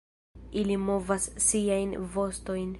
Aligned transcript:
Ili 0.61 0.77
movas 0.85 1.29
siajn 1.49 1.95
vostojn. 2.17 2.69